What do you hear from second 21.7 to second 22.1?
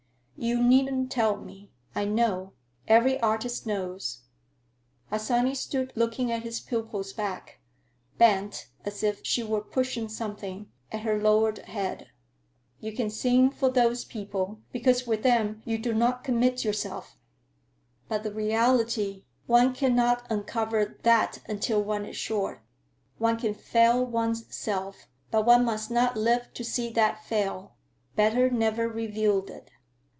one